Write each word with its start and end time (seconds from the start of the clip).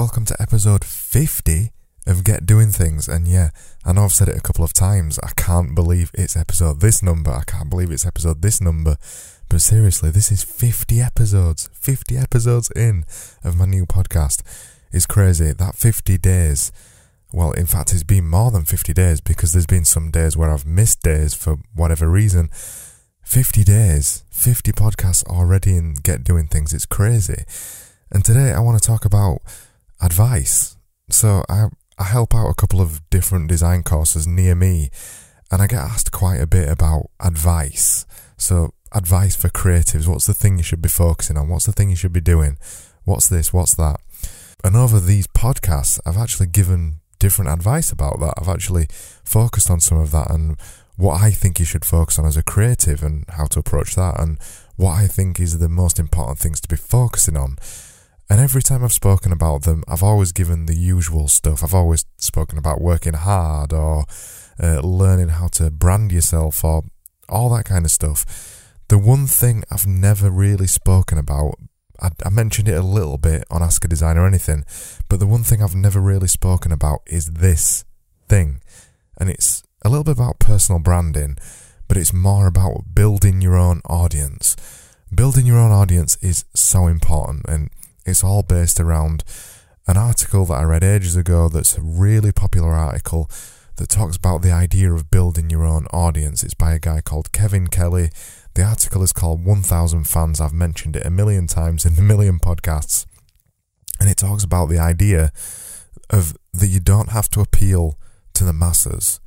welcome 0.00 0.24
to 0.24 0.34
episode 0.40 0.82
50 0.82 1.72
of 2.06 2.24
Get 2.24 2.46
Doing 2.46 2.70
Things. 2.70 3.06
And 3.06 3.28
yeah, 3.28 3.50
I 3.84 3.92
know 3.92 4.04
I've 4.04 4.14
said 4.14 4.30
it 4.30 4.36
a 4.38 4.40
couple 4.40 4.64
of 4.64 4.72
times. 4.72 5.18
I 5.18 5.32
can't 5.36 5.74
believe 5.74 6.10
it's 6.14 6.38
episode 6.38 6.80
this 6.80 7.02
number. 7.02 7.30
I 7.30 7.42
can't 7.46 7.68
believe 7.68 7.90
it's 7.90 8.06
episode 8.06 8.40
this 8.40 8.62
number. 8.62 8.96
But 9.50 9.60
seriously, 9.60 10.08
this 10.08 10.32
is 10.32 10.42
50 10.42 11.02
episodes. 11.02 11.68
50 11.74 12.16
episodes 12.16 12.70
in 12.74 13.04
of 13.44 13.58
my 13.58 13.66
new 13.66 13.84
podcast. 13.84 14.40
It's 14.90 15.04
crazy. 15.04 15.52
That 15.52 15.74
50 15.74 16.16
days. 16.16 16.72
Well, 17.30 17.52
in 17.52 17.66
fact, 17.66 17.92
it's 17.92 18.02
been 18.02 18.26
more 18.26 18.50
than 18.50 18.64
50 18.64 18.94
days 18.94 19.20
because 19.20 19.52
there's 19.52 19.66
been 19.66 19.84
some 19.84 20.10
days 20.10 20.34
where 20.34 20.50
I've 20.50 20.64
missed 20.64 21.02
days 21.02 21.34
for 21.34 21.58
whatever 21.74 22.08
reason. 22.08 22.48
50 23.22 23.64
days, 23.64 24.24
50 24.30 24.72
podcasts 24.72 25.26
already 25.26 25.76
in 25.76 25.92
Get 25.92 26.24
Doing 26.24 26.46
Things. 26.46 26.72
It's 26.72 26.86
crazy. 26.86 27.44
And 28.10 28.24
today 28.24 28.54
I 28.54 28.60
want 28.60 28.80
to 28.80 28.86
talk 28.86 29.04
about 29.04 29.42
advice. 30.00 30.76
So 31.10 31.44
I, 31.48 31.66
I 31.98 32.04
help 32.04 32.34
out 32.34 32.48
a 32.48 32.54
couple 32.54 32.80
of 32.80 33.08
different 33.10 33.48
design 33.48 33.82
courses 33.82 34.26
near 34.26 34.54
me 34.54 34.90
and 35.50 35.60
I 35.60 35.66
get 35.66 35.80
asked 35.80 36.12
quite 36.12 36.40
a 36.40 36.46
bit 36.46 36.68
about 36.68 37.10
advice. 37.20 38.06
So 38.36 38.72
advice 38.92 39.36
for 39.36 39.48
creatives. 39.48 40.06
What's 40.06 40.26
the 40.26 40.34
thing 40.34 40.58
you 40.58 40.64
should 40.64 40.82
be 40.82 40.88
focusing 40.88 41.36
on? 41.36 41.48
What's 41.48 41.66
the 41.66 41.72
thing 41.72 41.90
you 41.90 41.96
should 41.96 42.12
be 42.12 42.20
doing? 42.20 42.58
What's 43.04 43.28
this? 43.28 43.52
What's 43.52 43.74
that? 43.74 44.00
And 44.62 44.76
over 44.76 45.00
these 45.00 45.26
podcasts, 45.26 46.00
I've 46.06 46.18
actually 46.18 46.46
given 46.46 47.00
different 47.18 47.50
advice 47.50 47.90
about 47.92 48.20
that. 48.20 48.34
I've 48.38 48.48
actually 48.48 48.86
focused 49.24 49.70
on 49.70 49.80
some 49.80 49.98
of 49.98 50.10
that 50.12 50.30
and 50.30 50.56
what 50.96 51.20
I 51.20 51.30
think 51.30 51.58
you 51.58 51.64
should 51.64 51.84
focus 51.84 52.18
on 52.18 52.26
as 52.26 52.36
a 52.36 52.42
creative 52.42 53.02
and 53.02 53.24
how 53.30 53.46
to 53.46 53.58
approach 53.58 53.94
that 53.94 54.20
and 54.20 54.38
what 54.76 54.92
I 54.92 55.06
think 55.06 55.40
is 55.40 55.58
the 55.58 55.68
most 55.68 55.98
important 55.98 56.38
things 56.38 56.60
to 56.60 56.68
be 56.68 56.76
focusing 56.76 57.36
on. 57.36 57.56
And 58.30 58.38
every 58.38 58.62
time 58.62 58.84
I've 58.84 58.92
spoken 58.92 59.32
about 59.32 59.62
them, 59.62 59.82
I've 59.88 60.04
always 60.04 60.30
given 60.30 60.66
the 60.66 60.76
usual 60.76 61.26
stuff. 61.26 61.64
I've 61.64 61.74
always 61.74 62.04
spoken 62.16 62.58
about 62.58 62.80
working 62.80 63.14
hard 63.14 63.72
or 63.72 64.04
uh, 64.62 64.80
learning 64.82 65.30
how 65.30 65.48
to 65.48 65.68
brand 65.68 66.12
yourself 66.12 66.62
or 66.64 66.84
all 67.28 67.50
that 67.50 67.64
kind 67.64 67.84
of 67.84 67.90
stuff. 67.90 68.78
The 68.86 68.98
one 68.98 69.26
thing 69.26 69.64
I've 69.68 69.86
never 69.86 70.30
really 70.30 70.68
spoken 70.68 71.18
about, 71.18 71.56
I, 72.00 72.10
I 72.24 72.28
mentioned 72.28 72.68
it 72.68 72.78
a 72.78 72.82
little 72.82 73.18
bit 73.18 73.42
on 73.50 73.64
Ask 73.64 73.84
a 73.84 73.88
Designer 73.88 74.24
Anything, 74.24 74.64
but 75.08 75.18
the 75.18 75.26
one 75.26 75.42
thing 75.42 75.60
I've 75.60 75.74
never 75.74 76.00
really 76.00 76.28
spoken 76.28 76.70
about 76.70 77.00
is 77.06 77.32
this 77.32 77.84
thing. 78.28 78.60
And 79.18 79.28
it's 79.28 79.64
a 79.84 79.88
little 79.88 80.04
bit 80.04 80.16
about 80.16 80.38
personal 80.38 80.80
branding, 80.80 81.36
but 81.88 81.96
it's 81.96 82.12
more 82.12 82.46
about 82.46 82.94
building 82.94 83.40
your 83.40 83.56
own 83.56 83.80
audience. 83.86 84.54
Building 85.12 85.46
your 85.46 85.58
own 85.58 85.72
audience 85.72 86.16
is 86.20 86.44
so 86.54 86.86
important 86.86 87.44
and 87.48 87.70
it's 88.04 88.24
all 88.24 88.42
based 88.42 88.80
around 88.80 89.24
an 89.86 89.96
article 89.96 90.44
that 90.46 90.54
I 90.54 90.62
read 90.62 90.84
ages 90.84 91.16
ago 91.16 91.48
that's 91.48 91.76
a 91.76 91.82
really 91.82 92.32
popular 92.32 92.72
article 92.72 93.30
that 93.76 93.88
talks 93.88 94.16
about 94.16 94.42
the 94.42 94.52
idea 94.52 94.92
of 94.92 95.10
building 95.10 95.50
your 95.50 95.64
own 95.64 95.86
audience. 95.86 96.44
It's 96.44 96.54
by 96.54 96.74
a 96.74 96.78
guy 96.78 97.00
called 97.00 97.32
Kevin 97.32 97.66
Kelly. 97.66 98.10
The 98.54 98.62
article 98.62 99.02
is 99.02 99.12
called 99.12 99.44
1000 99.44 100.04
Fans. 100.04 100.40
I've 100.40 100.52
mentioned 100.52 100.96
it 100.96 101.06
a 101.06 101.10
million 101.10 101.46
times 101.46 101.86
in 101.86 101.98
a 101.98 102.02
million 102.02 102.38
podcasts. 102.38 103.06
And 103.98 104.08
it 104.08 104.16
talks 104.16 104.44
about 104.44 104.66
the 104.66 104.78
idea 104.78 105.32
of 106.08 106.36
that 106.52 106.66
you 106.66 106.80
don't 106.80 107.10
have 107.10 107.28
to 107.30 107.40
appeal 107.40 107.98
to 108.34 108.44
the 108.44 108.52
masses. 108.52 109.20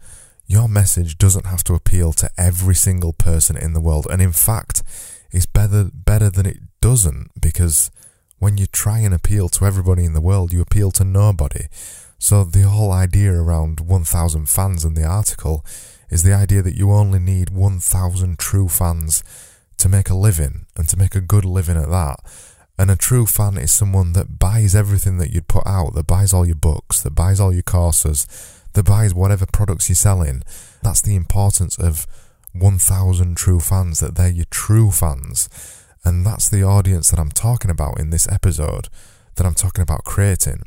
Your 0.46 0.68
message 0.68 1.18
doesn't 1.18 1.46
have 1.46 1.64
to 1.66 1.74
appeal 1.74 2.14
to 2.14 2.30
every 2.38 2.76
single 2.76 3.14
person 3.14 3.58
in 3.58 3.74
the 3.74 3.82
world. 3.82 4.08
And 4.10 4.22
in 4.22 4.34
fact, 4.34 4.84
it's 5.32 5.46
better 5.46 5.90
better 5.94 6.30
than 6.30 6.46
it 6.46 6.58
doesn't 6.80 7.32
because 7.40 7.90
when 8.44 8.58
you 8.58 8.66
try 8.66 9.00
and 9.00 9.14
appeal 9.14 9.48
to 9.48 9.66
everybody 9.66 10.04
in 10.04 10.12
the 10.12 10.20
world, 10.20 10.52
you 10.52 10.60
appeal 10.60 10.92
to 10.92 11.06
nobody. 11.06 11.68
So 12.20 12.44
the 12.44 12.64
whole 12.64 12.92
idea 12.92 13.32
around 13.32 13.80
1000 13.80 14.50
fans 14.50 14.84
in 14.84 14.96
the 14.96 15.06
article 15.06 15.66
is 16.10 16.24
the 16.24 16.34
idea 16.34 16.62
that 16.62 16.76
you 16.76 16.92
only 16.92 17.20
need 17.20 17.52
1000 17.52 18.38
true 18.38 18.68
fans 18.68 19.24
to 19.78 19.88
make 19.88 20.10
a 20.10 20.14
living 20.14 20.66
and 20.76 20.90
to 20.90 20.98
make 20.98 21.16
a 21.16 21.22
good 21.22 21.46
living 21.46 21.78
at 21.78 21.90
that. 21.90 22.20
And 22.78 22.92
a 22.92 22.98
true 22.98 23.26
fan 23.26 23.58
is 23.58 23.72
someone 23.72 24.12
that 24.12 24.40
buys 24.40 24.76
everything 24.76 25.20
that 25.20 25.32
you'd 25.32 25.48
put 25.48 25.66
out, 25.66 25.94
that 25.96 26.08
buys 26.08 26.34
all 26.34 26.46
your 26.46 26.56
books, 26.56 27.00
that 27.02 27.16
buys 27.16 27.40
all 27.40 27.54
your 27.54 27.64
courses, 27.64 28.28
that 28.74 28.84
buys 28.84 29.14
whatever 29.14 29.46
products 29.46 29.88
you're 29.88 29.96
selling. 29.96 30.44
That's 30.82 31.02
the 31.02 31.16
importance 31.16 31.78
of 31.78 32.06
1000 32.52 33.38
true 33.38 33.62
fans, 33.62 34.02
that 34.02 34.16
they're 34.16 34.28
your 34.28 34.48
true 34.52 34.92
fans. 34.92 35.48
And 36.06 36.26
that's 36.26 36.50
the 36.50 36.64
audience 36.64 37.12
that 37.12 37.20
I'm 37.20 37.32
talking 37.32 37.72
about 37.72 38.00
in 38.00 38.10
this 38.10 38.28
episode, 38.28 38.90
that 39.36 39.46
I'm 39.46 39.54
talking 39.54 39.82
about 39.82 40.04
creating. 40.04 40.64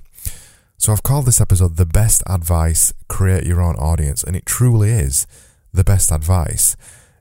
So 0.78 0.92
I've 0.92 1.02
called 1.02 1.26
this 1.26 1.40
episode 1.40 1.76
The 1.76 1.86
Best 1.86 2.22
Advice 2.26 2.92
Create 3.08 3.44
Your 3.44 3.60
Own 3.60 3.76
Audience, 3.76 4.22
and 4.22 4.36
it 4.36 4.46
truly 4.46 4.90
is 4.90 5.26
the 5.72 5.84
best 5.84 6.10
advice. 6.10 6.76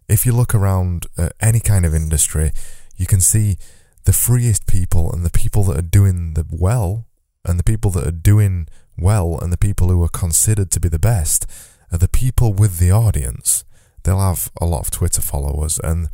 If 0.07 0.25
you 0.25 0.33
look 0.33 0.53
around 0.53 1.07
at 1.17 1.33
any 1.41 1.59
kind 1.59 1.85
of 1.85 1.95
industry, 1.95 2.51
you 2.95 3.05
can 3.05 3.21
see 3.21 3.57
the 4.03 4.13
freest 4.13 4.67
people 4.67 5.11
and 5.11 5.25
the 5.25 5.29
people 5.29 5.63
that 5.63 5.77
are 5.77 5.81
doing 5.81 6.35
the 6.35 6.45
well, 6.49 7.05
and 7.43 7.59
the 7.59 7.63
people 7.63 7.91
that 7.91 8.07
are 8.07 8.11
doing 8.11 8.67
well, 8.97 9.39
and 9.41 9.51
the 9.51 9.57
people 9.57 9.89
who 9.89 10.03
are 10.03 10.09
considered 10.09 10.71
to 10.71 10.79
be 10.79 10.89
the 10.89 10.99
best, 10.99 11.45
are 11.91 11.97
the 11.97 12.07
people 12.07 12.53
with 12.53 12.77
the 12.77 12.91
audience. 12.91 13.63
They'll 14.03 14.19
have 14.19 14.51
a 14.61 14.65
lot 14.65 14.81
of 14.81 14.91
Twitter 14.91 15.21
followers 15.21 15.79
and 15.83 16.09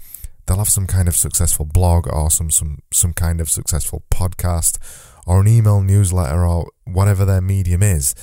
they'll 0.45 0.57
have 0.57 0.69
some 0.69 0.87
kind 0.87 1.07
of 1.07 1.15
successful 1.15 1.65
blog 1.65 2.07
or 2.07 2.29
some, 2.29 2.49
some, 2.49 2.79
some 2.91 3.13
kind 3.13 3.39
of 3.41 3.49
successful 3.49 4.03
podcast 4.11 4.77
or 5.27 5.41
an 5.41 5.47
email 5.47 5.81
newsletter 5.81 6.45
or 6.45 6.67
whatever 6.83 7.25
their 7.25 7.41
medium 7.41 7.83
is, 7.83 8.15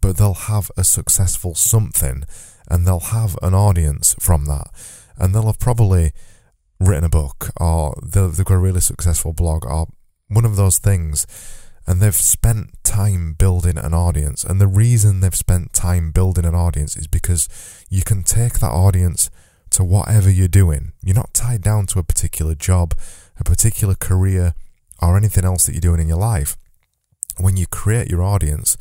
but 0.00 0.16
they'll 0.16 0.34
have 0.34 0.70
a 0.76 0.84
successful 0.84 1.54
something 1.54 2.24
and 2.68 2.86
they'll 2.86 3.00
have 3.00 3.36
an 3.42 3.54
audience 3.54 4.14
from 4.18 4.46
that. 4.46 4.68
And 5.16 5.34
they'll 5.34 5.46
have 5.46 5.58
probably 5.58 6.12
written 6.80 7.04
a 7.04 7.08
book 7.08 7.50
or 7.60 7.94
they've 8.02 8.44
got 8.44 8.54
a 8.54 8.58
really 8.58 8.80
successful 8.80 9.32
blog 9.32 9.64
or 9.64 9.86
one 10.28 10.44
of 10.44 10.56
those 10.56 10.78
things. 10.78 11.26
And 11.86 12.00
they've 12.00 12.14
spent 12.14 12.82
time 12.82 13.34
building 13.34 13.76
an 13.76 13.92
audience. 13.92 14.42
And 14.42 14.58
the 14.60 14.66
reason 14.66 15.20
they've 15.20 15.34
spent 15.34 15.74
time 15.74 16.12
building 16.12 16.46
an 16.46 16.54
audience 16.54 16.96
is 16.96 17.06
because 17.06 17.46
you 17.90 18.02
can 18.02 18.22
take 18.22 18.60
that 18.60 18.72
audience 18.72 19.28
to 19.74 19.84
whatever 19.84 20.30
you're 20.30 20.48
doing. 20.48 20.92
You're 21.02 21.16
not 21.16 21.34
tied 21.34 21.62
down 21.62 21.86
to 21.86 21.98
a 21.98 22.04
particular 22.04 22.54
job, 22.54 22.94
a 23.38 23.44
particular 23.44 23.94
career, 23.94 24.54
or 25.02 25.16
anything 25.16 25.44
else 25.44 25.66
that 25.66 25.72
you're 25.72 25.80
doing 25.80 26.00
in 26.00 26.08
your 26.08 26.18
life. 26.18 26.56
When 27.38 27.56
you 27.56 27.66
create 27.66 28.08
your 28.08 28.22
audience 28.22 28.76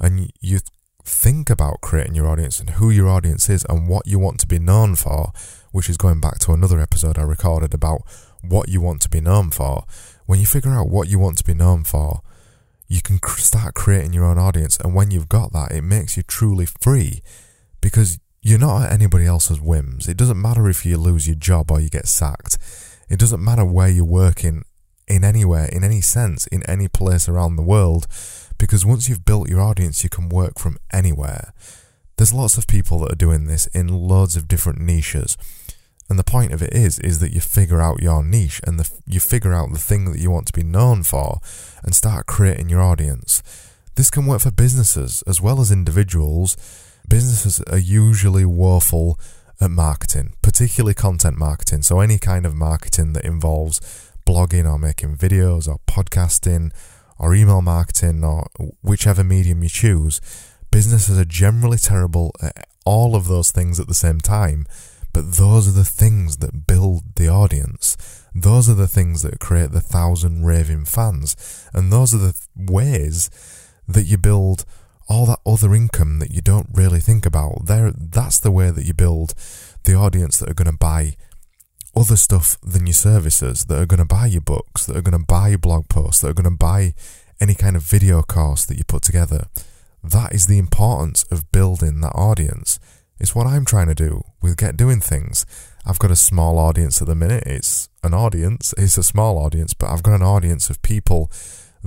and 0.00 0.30
you 0.40 0.60
think 1.04 1.50
about 1.50 1.80
creating 1.80 2.14
your 2.14 2.28
audience 2.28 2.60
and 2.60 2.70
who 2.70 2.90
your 2.90 3.08
audience 3.08 3.48
is 3.48 3.64
and 3.68 3.88
what 3.88 4.06
you 4.06 4.18
want 4.18 4.38
to 4.40 4.46
be 4.46 4.58
known 4.58 4.94
for, 4.94 5.32
which 5.72 5.88
is 5.88 5.96
going 5.96 6.20
back 6.20 6.38
to 6.40 6.52
another 6.52 6.80
episode 6.80 7.18
I 7.18 7.22
recorded 7.22 7.74
about 7.74 8.02
what 8.42 8.68
you 8.68 8.80
want 8.80 9.02
to 9.02 9.08
be 9.08 9.20
known 9.20 9.50
for. 9.50 9.84
When 10.26 10.38
you 10.38 10.46
figure 10.46 10.72
out 10.72 10.88
what 10.88 11.08
you 11.08 11.18
want 11.18 11.38
to 11.38 11.44
be 11.44 11.54
known 11.54 11.84
for, 11.84 12.22
you 12.88 13.02
can 13.02 13.18
start 13.38 13.74
creating 13.74 14.12
your 14.12 14.24
own 14.24 14.38
audience. 14.38 14.78
And 14.78 14.94
when 14.94 15.10
you've 15.10 15.28
got 15.28 15.52
that, 15.52 15.72
it 15.72 15.82
makes 15.82 16.16
you 16.16 16.22
truly 16.22 16.66
free 16.66 17.22
because 17.80 18.20
you're 18.46 18.60
not 18.60 18.84
at 18.84 18.92
anybody 18.92 19.26
else's 19.26 19.60
whims. 19.60 20.08
It 20.08 20.16
doesn't 20.16 20.40
matter 20.40 20.68
if 20.68 20.86
you 20.86 20.96
lose 20.98 21.26
your 21.26 21.34
job 21.34 21.68
or 21.68 21.80
you 21.80 21.90
get 21.90 22.06
sacked. 22.06 22.58
It 23.08 23.18
doesn't 23.18 23.42
matter 23.42 23.64
where 23.64 23.88
you're 23.88 24.04
working 24.04 24.62
in 25.08 25.24
anywhere, 25.24 25.66
in 25.66 25.82
any 25.82 26.00
sense, 26.00 26.46
in 26.46 26.62
any 26.70 26.86
place 26.86 27.28
around 27.28 27.56
the 27.56 27.62
world, 27.62 28.06
because 28.56 28.86
once 28.86 29.08
you've 29.08 29.24
built 29.24 29.48
your 29.48 29.60
audience, 29.60 30.04
you 30.04 30.10
can 30.10 30.28
work 30.28 30.60
from 30.60 30.78
anywhere. 30.92 31.52
There's 32.18 32.32
lots 32.32 32.56
of 32.56 32.68
people 32.68 33.00
that 33.00 33.12
are 33.12 33.16
doing 33.16 33.46
this 33.46 33.66
in 33.68 33.88
loads 33.88 34.36
of 34.36 34.46
different 34.46 34.78
niches. 34.78 35.36
And 36.08 36.16
the 36.16 36.22
point 36.22 36.52
of 36.52 36.62
it 36.62 36.72
is, 36.72 37.00
is 37.00 37.18
that 37.18 37.32
you 37.32 37.40
figure 37.40 37.82
out 37.82 38.00
your 38.00 38.22
niche 38.22 38.60
and 38.64 38.78
the, 38.78 38.88
you 39.08 39.18
figure 39.18 39.54
out 39.54 39.72
the 39.72 39.80
thing 39.80 40.04
that 40.12 40.20
you 40.20 40.30
want 40.30 40.46
to 40.46 40.52
be 40.52 40.62
known 40.62 41.02
for 41.02 41.40
and 41.82 41.96
start 41.96 42.26
creating 42.26 42.68
your 42.68 42.80
audience. 42.80 43.42
This 43.96 44.08
can 44.08 44.24
work 44.24 44.42
for 44.42 44.52
businesses 44.52 45.24
as 45.26 45.40
well 45.40 45.60
as 45.60 45.72
individuals 45.72 46.56
businesses 47.08 47.60
are 47.62 47.78
usually 47.78 48.44
woeful 48.44 49.18
at 49.60 49.70
marketing, 49.70 50.34
particularly 50.42 50.94
content 50.94 51.38
marketing. 51.38 51.82
So, 51.82 52.00
any 52.00 52.18
kind 52.18 52.46
of 52.46 52.54
marketing 52.54 53.12
that 53.14 53.24
involves 53.24 53.80
blogging 54.26 54.70
or 54.70 54.78
making 54.78 55.16
videos 55.16 55.68
or 55.68 55.78
podcasting 55.86 56.72
or 57.18 57.34
email 57.34 57.62
marketing 57.62 58.24
or 58.24 58.48
whichever 58.82 59.24
medium 59.24 59.62
you 59.62 59.68
choose, 59.68 60.20
businesses 60.70 61.18
are 61.18 61.24
generally 61.24 61.78
terrible 61.78 62.32
at 62.42 62.68
all 62.84 63.16
of 63.16 63.28
those 63.28 63.50
things 63.50 63.80
at 63.80 63.86
the 63.86 63.94
same 63.94 64.20
time. 64.20 64.66
But 65.12 65.36
those 65.36 65.66
are 65.66 65.72
the 65.72 65.84
things 65.84 66.38
that 66.38 66.66
build 66.66 67.14
the 67.16 67.28
audience. 67.28 67.96
Those 68.34 68.68
are 68.68 68.74
the 68.74 68.86
things 68.86 69.22
that 69.22 69.40
create 69.40 69.70
the 69.70 69.80
thousand 69.80 70.44
raving 70.44 70.84
fans. 70.84 71.34
And 71.72 71.90
those 71.90 72.12
are 72.12 72.18
the 72.18 72.34
ways 72.54 73.30
that 73.88 74.04
you 74.04 74.18
build 74.18 74.66
all 75.08 75.26
that 75.26 75.40
other 75.46 75.74
income 75.74 76.18
that 76.18 76.32
you 76.32 76.40
don't 76.40 76.68
really 76.72 77.00
think 77.00 77.24
about. 77.26 77.66
There, 77.66 77.92
that's 77.92 78.40
the 78.40 78.50
way 78.50 78.70
that 78.70 78.84
you 78.84 78.94
build 78.94 79.34
the 79.84 79.94
audience 79.94 80.38
that 80.38 80.50
are 80.50 80.54
going 80.54 80.70
to 80.70 80.76
buy 80.76 81.16
other 81.94 82.16
stuff 82.16 82.58
than 82.62 82.86
your 82.86 82.94
services, 82.94 83.64
that 83.66 83.80
are 83.80 83.86
going 83.86 83.98
to 83.98 84.04
buy 84.04 84.26
your 84.26 84.40
books, 84.40 84.84
that 84.86 84.96
are 84.96 85.02
going 85.02 85.18
to 85.18 85.26
buy 85.26 85.48
your 85.48 85.58
blog 85.58 85.88
posts, 85.88 86.20
that 86.20 86.28
are 86.28 86.34
going 86.34 86.44
to 86.44 86.50
buy 86.56 86.94
any 87.40 87.54
kind 87.54 87.76
of 87.76 87.82
video 87.82 88.22
course 88.22 88.64
that 88.66 88.76
you 88.76 88.84
put 88.84 89.02
together. 89.02 89.48
That 90.02 90.34
is 90.34 90.46
the 90.46 90.58
importance 90.58 91.24
of 91.30 91.50
building 91.52 92.00
that 92.00 92.14
audience. 92.14 92.78
It's 93.18 93.34
what 93.34 93.46
I'm 93.46 93.64
trying 93.64 93.88
to 93.88 93.94
do 93.94 94.22
with 94.42 94.56
Get 94.58 94.76
Doing 94.76 95.00
Things. 95.00 95.46
I've 95.86 95.98
got 95.98 96.10
a 96.10 96.16
small 96.16 96.58
audience 96.58 97.00
at 97.00 97.08
the 97.08 97.14
minute. 97.14 97.44
It's 97.46 97.88
an 98.02 98.12
audience, 98.12 98.74
it's 98.76 98.98
a 98.98 99.02
small 99.02 99.38
audience, 99.38 99.72
but 99.72 99.88
I've 99.88 100.02
got 100.02 100.14
an 100.14 100.22
audience 100.22 100.68
of 100.68 100.82
people 100.82 101.30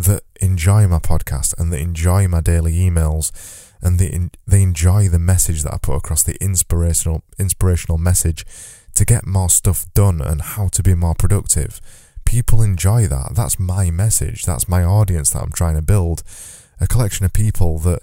that 0.04 0.24
enjoy 0.42 0.88
my 0.88 1.00
podcast 1.00 1.54
and 1.60 1.72
that 1.72 1.80
enjoy 1.80 2.28
my 2.28 2.42
daily 2.42 2.74
emails 2.74 3.32
and 3.82 4.00
they 4.00 4.30
they 4.48 4.62
enjoy 4.62 5.08
the 5.08 5.20
message 5.20 5.64
that 5.64 5.74
I 5.74 5.78
put 5.78 5.96
across 5.96 6.24
the 6.24 6.42
inspirational 6.44 7.24
inspirational 7.38 7.98
message 7.98 8.46
to 8.96 9.06
get 9.06 9.26
more 9.26 9.50
stuff 9.50 9.86
done 9.94 10.22
and 10.22 10.42
how 10.42 10.68
to 10.70 10.84
be 10.84 10.96
more 10.96 11.16
productive. 11.16 11.80
People 12.26 12.62
enjoy 12.62 13.08
that. 13.08 13.34
That's 13.36 13.60
my 13.60 13.90
message. 13.92 14.44
That's 14.44 14.68
my 14.68 14.84
audience 14.84 15.32
that 15.32 15.42
I'm 15.42 15.52
trying 15.52 15.76
to 15.76 15.82
build. 15.82 16.24
A 16.80 16.88
collection 16.88 17.26
of 17.26 17.34
people 17.34 17.80
that 17.80 18.02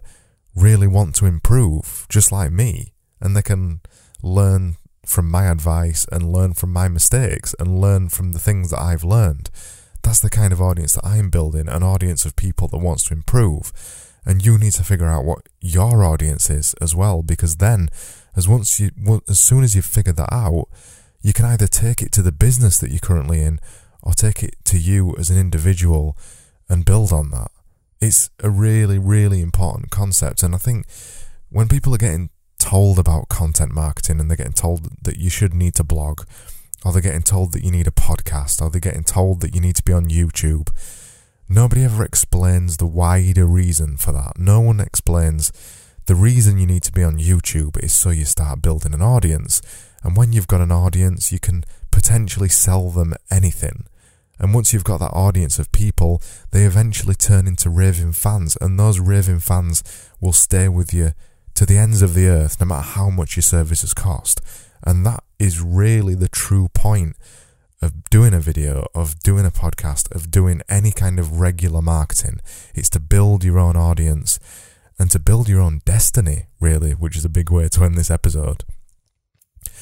really 0.55 0.87
want 0.87 1.15
to 1.17 1.27
improve, 1.27 2.07
just 2.09 2.33
like 2.33 2.51
me, 2.51 2.93
and 3.21 3.37
they 3.37 3.43
can 3.43 3.81
learn 4.23 4.77
from 5.05 5.31
my 5.31 5.47
advice 5.47 6.07
and 6.11 6.33
learn 6.33 6.53
from 6.53 6.73
my 6.73 6.89
mistakes 6.89 7.55
and 7.61 7.81
learn 7.81 8.09
from 8.09 8.33
the 8.33 8.39
things 8.39 8.71
that 8.71 8.81
I've 8.81 9.05
learned. 9.05 9.51
That's 10.07 10.21
the 10.21 10.31
kind 10.31 10.53
of 10.53 10.63
audience 10.63 10.93
that 10.93 11.05
I'm 11.05 11.31
building, 11.31 11.67
an 11.67 11.83
audience 11.83 12.25
of 12.25 12.37
people 12.37 12.69
that 12.69 12.79
wants 12.79 13.03
to 13.07 13.13
improve. 13.13 13.73
And 14.25 14.47
you 14.47 14.57
need 14.57 14.75
to 14.75 14.85
figure 14.85 15.09
out 15.09 15.25
what 15.25 15.49
your 15.61 16.05
audience 16.05 16.49
is 16.49 16.75
as 16.75 16.95
well, 16.95 17.23
because 17.23 17.57
then, 17.57 17.89
as 18.37 18.47
once 18.47 18.79
you, 18.79 18.93
as 19.29 19.41
soon 19.41 19.65
as 19.65 19.75
you've 19.75 19.85
figured 19.85 20.15
that 20.17 20.33
out, 20.33 20.69
you 21.23 21.33
can 21.33 21.45
either 21.45 21.67
take 21.67 22.03
it 22.03 22.13
to 22.13 22.23
the 22.23 22.31
business 22.31 22.79
that 22.79 22.91
you're 22.91 23.01
currently 23.01 23.41
in, 23.41 23.59
or 24.01 24.13
take 24.13 24.45
it 24.45 24.55
to 24.67 24.79
you 24.79 25.13
as 25.19 25.29
an 25.29 25.41
individual 25.41 26.17
and 26.69 26.85
build 26.85 27.13
on 27.13 27.31
that. 27.31 27.51
It's 28.01 28.31
a 28.45 28.49
really, 28.49 29.01
really 29.01 29.41
important 29.41 29.91
concept, 29.91 30.45
and 30.45 30.55
I 30.55 30.59
think 30.59 30.87
when 31.51 31.67
people 31.67 31.93
are 31.93 31.99
getting 31.99 32.31
told 32.61 33.01
about 33.01 33.29
content 33.29 33.73
marketing 33.75 34.21
and 34.21 34.31
they're 34.31 34.37
getting 34.37 34.53
told 34.53 34.89
that 35.03 35.17
you 35.19 35.31
should 35.31 35.53
need 35.53 35.75
to 35.75 35.83
blog 35.83 36.23
or 36.85 36.93
they're 36.93 37.03
getting 37.03 37.23
told 37.23 37.53
that 37.53 37.65
you 37.65 37.71
need 37.71 37.87
a 37.87 37.93
podcast, 37.93 38.63
or 38.63 38.71
they're 38.71 38.81
getting 38.81 39.05
told 39.05 39.41
that 39.41 39.55
you 39.55 39.61
need 39.61 39.77
to 39.77 39.83
be 39.83 39.93
on 39.93 40.09
YouTube. 40.09 40.69
Nobody 41.49 41.85
ever 41.85 42.05
explains 42.05 42.77
the 42.77 42.87
wider 42.87 43.47
reason 43.47 43.97
for 43.97 44.13
that. 44.13 44.39
No 44.39 44.61
one 44.61 44.81
explains 44.81 45.53
the 46.07 46.15
reason 46.15 46.59
you 46.59 46.67
need 46.67 46.83
to 46.85 46.93
be 46.93 47.03
on 47.03 47.19
YouTube 47.19 47.83
is 47.83 47.93
so 47.93 48.11
you 48.11 48.25
start 48.25 48.63
building 48.63 48.95
an 48.95 49.03
audience. 49.03 49.61
And 50.03 50.17
when 50.17 50.33
you've 50.33 50.47
got 50.47 50.61
an 50.61 50.73
audience, 50.73 51.33
you 51.33 51.41
can 51.41 51.65
potentially 51.91 52.49
sell 52.49 52.91
them 52.91 53.15
anything. 53.31 53.87
And 54.39 54.53
once 54.53 54.73
you've 54.73 54.85
got 54.85 54.99
that 55.01 55.13
audience 55.13 55.59
of 55.59 55.73
people, 55.73 56.21
they 56.51 56.65
eventually 56.65 57.15
turn 57.15 57.47
into 57.47 57.71
raving 57.71 58.13
fans, 58.13 58.57
and 58.61 58.79
those 58.79 59.01
raving 59.01 59.41
fans 59.41 59.83
will 60.21 60.33
stay 60.33 60.69
with 60.69 60.93
you 60.93 61.13
to 61.57 61.67
the 61.67 61.79
ends 61.79 62.03
of 62.03 62.15
the 62.15 62.27
earth, 62.27 62.61
no 62.61 62.67
matter 62.67 62.87
how 62.87 63.11
much 63.11 63.37
your 63.37 63.43
services 63.43 63.95
cost. 63.95 64.41
And 64.85 65.05
that 65.07 65.25
is 65.39 65.61
really 65.61 66.15
the 66.15 66.29
true 66.29 66.69
point 66.69 67.17
of 67.83 68.05
doing 68.11 68.35
a 68.35 68.41
video, 68.41 68.87
of 68.95 69.21
doing 69.21 69.45
a 69.47 69.51
podcast, 69.51 70.15
of 70.15 70.31
doing 70.31 70.63
any 70.69 70.93
kind 70.93 71.19
of 71.19 71.41
regular 71.41 71.83
marketing. 71.83 72.41
It's 72.75 72.91
to 72.91 73.01
build 73.01 73.43
your 73.43 73.59
own 73.59 73.77
audience 73.77 74.39
and 74.99 75.11
to 75.11 75.19
build 75.19 75.49
your 75.49 75.61
own 75.61 75.81
destiny, 75.85 76.47
really, 76.61 76.93
which 76.93 77.17
is 77.17 77.25
a 77.25 77.31
big 77.31 77.51
way 77.51 77.69
to 77.69 77.85
end 77.85 77.97
this 77.97 78.11
episode. 78.11 78.65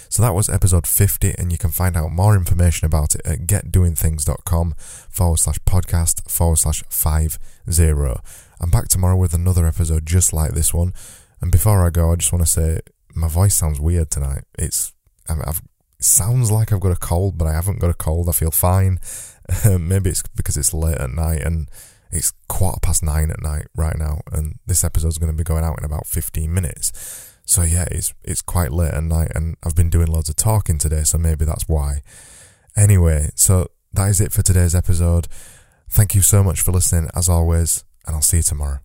So 0.09 0.23
that 0.23 0.35
was 0.35 0.49
episode 0.49 0.87
50, 0.87 1.35
and 1.39 1.51
you 1.51 1.59
can 1.59 1.71
find 1.71 1.97
out 1.97 2.13
more 2.13 2.37
information 2.37 2.87
about 2.87 3.17
it 3.17 3.23
at 3.25 3.47
getdoingthings.com 3.47 4.75
forward 4.77 5.39
slash 5.39 5.59
podcast 5.67 6.31
forward 6.31 6.59
slash 6.59 6.85
five 6.89 7.39
zero. 7.69 8.21
I'm 8.61 8.71
back 8.71 8.87
tomorrow 8.87 9.17
with 9.17 9.35
another 9.35 9.67
episode 9.67 10.07
just 10.07 10.33
like 10.33 10.53
this 10.53 10.73
one. 10.73 10.93
And 11.45 11.53
before 11.53 11.85
I 11.85 11.91
go, 11.91 12.11
I 12.11 12.17
just 12.17 12.33
want 12.33 12.43
to 12.43 12.51
say 12.51 12.81
my 13.15 13.29
voice 13.29 13.55
sounds 13.55 13.79
weird 13.79 14.11
tonight. 14.11 14.45
It's 14.59 14.95
I've, 15.29 15.61
it 15.99 16.05
sounds 16.07 16.51
like 16.51 16.73
I've 16.73 16.81
got 16.81 16.97
a 16.97 16.97
cold, 16.97 17.37
but 17.37 17.47
I 17.47 17.53
haven't 17.53 17.81
got 17.81 17.91
a 17.91 17.95
cold. 17.95 18.31
I 18.31 18.33
feel 18.33 18.51
fine. 18.51 18.99
Maybe 19.79 20.09
it's 20.09 20.23
because 20.35 20.57
it's 20.57 20.73
late 20.73 20.97
at 20.97 21.11
night 21.11 21.43
and 21.43 21.71
it's 22.11 22.33
quarter 22.49 22.81
past 22.81 23.03
nine 23.03 23.31
at 23.31 23.43
night 23.43 23.67
right 23.77 23.99
now, 23.99 24.23
and 24.33 24.59
this 24.65 24.85
episode 24.85 25.09
is 25.09 25.19
going 25.19 25.33
to 25.33 25.37
be 25.37 25.45
going 25.45 25.65
out 25.65 25.79
in 25.79 25.85
about 25.85 26.07
15 26.07 26.51
minutes. 26.51 27.35
So 27.45 27.61
yeah, 27.61 27.89
it's 27.91 28.15
it's 28.23 28.41
quite 28.41 28.73
late 28.73 28.95
at 28.95 29.05
night, 29.05 29.33
and 29.35 29.59
I've 29.63 29.77
been 29.77 29.91
doing 29.91 30.07
loads 30.07 30.31
of 30.31 30.37
talking 30.37 30.79
today, 30.79 31.03
so 31.03 31.19
maybe 31.19 31.45
that's 31.45 31.69
why. 31.69 32.01
Anyway, 32.75 33.29
so 33.35 33.69
that 33.93 34.09
is 34.09 34.19
it 34.19 34.33
for 34.33 34.41
today's 34.41 34.75
episode. 34.75 35.29
Thank 35.91 36.15
you 36.15 36.23
so 36.23 36.43
much 36.43 36.63
for 36.63 36.73
listening, 36.73 37.11
as 37.15 37.29
always, 37.29 37.85
and 38.07 38.17
I'll 38.17 38.23
see 38.23 38.39
you 38.39 38.43
tomorrow. 38.45 38.79